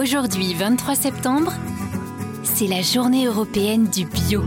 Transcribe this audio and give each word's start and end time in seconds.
Aujourd'hui, 0.00 0.54
23 0.54 0.94
septembre, 0.94 1.52
c'est 2.42 2.66
la 2.66 2.80
journée 2.80 3.26
européenne 3.26 3.86
du 3.90 4.06
bio. 4.06 4.42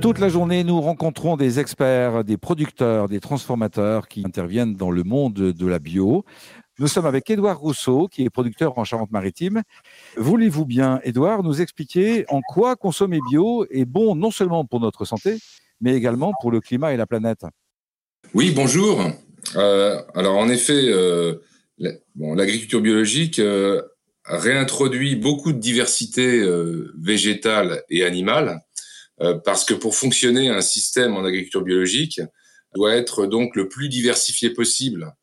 Toute 0.00 0.20
la 0.20 0.28
journée, 0.28 0.62
nous 0.62 0.80
rencontrons 0.80 1.36
des 1.36 1.58
experts, 1.58 2.22
des 2.22 2.36
producteurs, 2.36 3.08
des 3.08 3.18
transformateurs 3.18 4.06
qui 4.06 4.22
interviennent 4.24 4.76
dans 4.76 4.92
le 4.92 5.02
monde 5.02 5.34
de 5.34 5.66
la 5.66 5.80
bio. 5.80 6.24
Nous 6.78 6.86
sommes 6.86 7.06
avec 7.06 7.28
Édouard 7.28 7.58
Rousseau, 7.58 8.06
qui 8.06 8.22
est 8.22 8.30
producteur 8.30 8.78
en 8.78 8.84
Charente-Maritime. 8.84 9.62
Voulez-vous 10.16 10.64
bien, 10.64 11.00
Édouard, 11.02 11.42
nous 11.42 11.60
expliquer 11.60 12.24
en 12.28 12.40
quoi 12.40 12.76
consommer 12.76 13.18
bio 13.28 13.66
est 13.70 13.84
bon 13.84 14.14
non 14.14 14.30
seulement 14.30 14.64
pour 14.64 14.78
notre 14.78 15.04
santé, 15.04 15.38
mais 15.80 15.96
également 15.96 16.32
pour 16.40 16.52
le 16.52 16.60
climat 16.60 16.94
et 16.94 16.96
la 16.96 17.06
planète? 17.08 17.42
Oui, 18.32 18.52
bonjour. 18.54 19.00
Euh, 19.56 20.00
alors 20.14 20.36
en 20.36 20.48
effet, 20.48 20.84
euh, 20.84 21.42
l'agriculture 22.14 22.80
biologique 22.80 23.40
euh, 23.40 23.82
réintroduit 24.28 25.16
beaucoup 25.16 25.52
de 25.52 25.58
diversité 25.58 26.40
euh, 26.40 26.92
végétale 26.98 27.82
et 27.88 28.04
animale, 28.04 28.60
euh, 29.20 29.38
parce 29.38 29.64
que 29.64 29.74
pour 29.74 29.96
fonctionner 29.96 30.48
un 30.48 30.60
système 30.60 31.16
en 31.16 31.24
agriculture 31.24 31.62
biologique 31.62 32.20
doit 32.74 32.94
être 32.94 33.26
donc 33.26 33.56
le 33.56 33.68
plus 33.68 33.88
diversifié 33.88 34.50
possible 34.50 35.14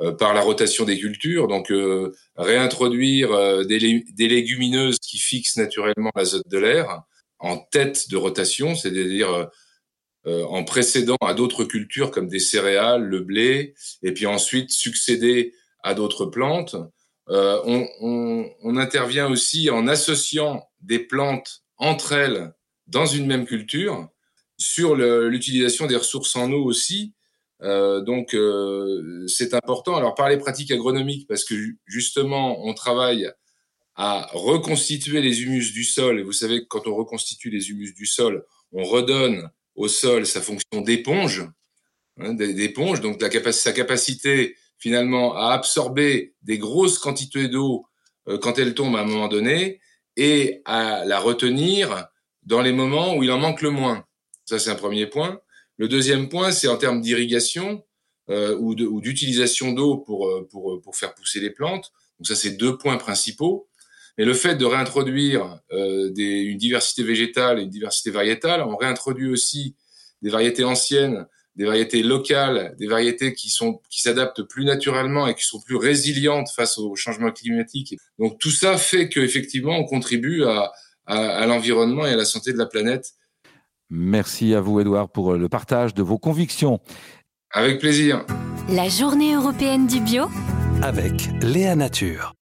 euh, 0.00 0.12
par 0.12 0.34
la 0.34 0.40
rotation 0.40 0.84
des 0.84 0.98
cultures. 0.98 1.46
Donc 1.46 1.72
réintroduire 2.36 3.64
des, 3.64 4.04
des, 4.12 4.28
légumineuses 4.28 4.98
qui 4.98 5.18
fixent 5.18 5.56
naturellement 5.56 6.10
l'azote 6.16 6.48
de 6.48 6.58
l'air 6.58 7.02
en 7.38 7.56
tête 7.56 8.10
de 8.10 8.16
rotation, 8.16 8.74
c'est-à-dire 8.74 9.48
en 10.24 10.64
précédant 10.64 11.16
à 11.20 11.32
d'autres 11.32 11.64
cultures 11.64 12.10
comme 12.10 12.28
des 12.28 12.40
céréales, 12.40 13.04
le 13.04 13.20
blé, 13.20 13.74
et 14.02 14.12
puis 14.12 14.26
ensuite 14.26 14.70
succéder 14.70 15.54
à 15.84 15.94
d'autres 15.94 16.26
plantes. 16.26 16.76
Euh, 17.30 17.60
on, 17.64 17.88
on, 18.00 18.50
on, 18.62 18.76
intervient 18.76 19.28
aussi 19.28 19.68
en 19.68 19.86
associant 19.86 20.66
des 20.80 20.98
plantes 20.98 21.62
entre 21.76 22.12
elles 22.12 22.54
dans 22.86 23.04
une 23.04 23.26
même 23.26 23.44
culture 23.44 24.08
sur 24.56 24.96
l'utilisation 24.96 25.86
des 25.86 25.96
ressources 25.96 26.34
en 26.36 26.50
eau 26.50 26.64
aussi. 26.64 27.14
Euh, 27.62 28.00
donc 28.00 28.34
euh, 28.34 29.26
c'est 29.26 29.52
important. 29.52 29.96
Alors 29.96 30.14
par 30.14 30.28
les 30.28 30.38
pratiques 30.38 30.70
agronomiques, 30.70 31.28
parce 31.28 31.44
que 31.44 31.54
justement 31.86 32.64
on 32.66 32.72
travaille 32.72 33.30
à 33.94 34.28
reconstituer 34.32 35.20
les 35.20 35.42
humus 35.42 35.72
du 35.72 35.84
sol. 35.84 36.20
Et 36.20 36.22
vous 36.22 36.32
savez 36.32 36.60
que 36.60 36.66
quand 36.66 36.86
on 36.86 36.94
reconstitue 36.94 37.50
les 37.50 37.70
humus 37.70 37.94
du 37.94 38.06
sol, 38.06 38.44
on 38.72 38.84
redonne 38.84 39.50
au 39.74 39.88
sol 39.88 40.24
sa 40.24 40.40
fonction 40.40 40.80
d'éponge, 40.80 41.44
hein, 42.18 42.32
d'éponge, 42.34 43.00
donc 43.00 43.20
sa 43.50 43.72
capacité 43.72 44.56
finalement 44.78 45.36
à 45.36 45.52
absorber 45.52 46.34
des 46.42 46.58
grosses 46.58 46.98
quantités 46.98 47.48
d'eau 47.48 47.86
euh, 48.28 48.38
quand 48.38 48.58
elle 48.58 48.74
tombe 48.74 48.96
à 48.96 49.00
un 49.00 49.04
moment 49.04 49.28
donné 49.28 49.80
et 50.16 50.62
à 50.64 51.04
la 51.04 51.18
retenir 51.20 52.06
dans 52.42 52.60
les 52.60 52.72
moments 52.72 53.14
où 53.14 53.22
il 53.22 53.30
en 53.30 53.38
manque 53.38 53.62
le 53.62 53.70
moins. 53.70 54.04
Ça, 54.44 54.58
c'est 54.58 54.70
un 54.70 54.74
premier 54.74 55.06
point. 55.06 55.40
Le 55.76 55.88
deuxième 55.88 56.28
point, 56.28 56.50
c'est 56.50 56.68
en 56.68 56.76
termes 56.76 57.00
d'irrigation 57.00 57.84
euh, 58.30 58.56
ou 58.58 58.74
d'utilisation 59.00 59.72
d'eau 59.72 59.98
pour, 59.98 60.28
euh, 60.28 60.46
pour, 60.50 60.80
pour 60.82 60.96
faire 60.96 61.14
pousser 61.14 61.40
les 61.40 61.50
plantes. 61.50 61.92
Donc 62.18 62.26
ça, 62.26 62.34
c'est 62.34 62.52
deux 62.52 62.76
points 62.76 62.96
principaux. 62.96 63.68
Mais 64.18 64.24
le 64.24 64.34
fait 64.34 64.56
de 64.56 64.64
réintroduire 64.64 65.60
euh, 65.72 66.10
des, 66.10 66.40
une 66.40 66.58
diversité 66.58 67.04
végétale 67.04 67.60
et 67.60 67.62
une 67.62 67.70
diversité 67.70 68.10
variétale, 68.10 68.62
on 68.62 68.76
réintroduit 68.76 69.28
aussi 69.28 69.76
des 70.22 70.30
variétés 70.30 70.64
anciennes 70.64 71.26
des 71.58 71.64
variétés 71.64 72.02
locales, 72.02 72.74
des 72.78 72.86
variétés 72.86 73.34
qui 73.34 73.50
sont 73.50 73.80
qui 73.90 74.00
s'adaptent 74.00 74.42
plus 74.44 74.64
naturellement 74.64 75.26
et 75.26 75.34
qui 75.34 75.44
sont 75.44 75.60
plus 75.60 75.76
résilientes 75.76 76.48
face 76.54 76.78
au 76.78 76.94
changement 76.94 77.32
climatique. 77.32 77.96
Donc 78.18 78.38
tout 78.38 78.50
ça 78.50 78.78
fait 78.78 79.08
qu'effectivement 79.08 79.76
on 79.76 79.84
contribue 79.84 80.44
à, 80.44 80.72
à, 81.06 81.16
à 81.16 81.46
l'environnement 81.46 82.06
et 82.06 82.12
à 82.12 82.16
la 82.16 82.24
santé 82.24 82.52
de 82.52 82.58
la 82.58 82.66
planète. 82.66 83.10
Merci 83.90 84.54
à 84.54 84.60
vous 84.60 84.80
Edouard 84.80 85.10
pour 85.10 85.34
le 85.34 85.48
partage 85.48 85.94
de 85.94 86.02
vos 86.02 86.18
convictions. 86.18 86.80
Avec 87.50 87.80
plaisir. 87.80 88.24
La 88.68 88.88
journée 88.88 89.34
européenne 89.34 89.86
du 89.86 90.00
bio 90.00 90.26
avec 90.82 91.28
Léa 91.42 91.74
Nature. 91.74 92.34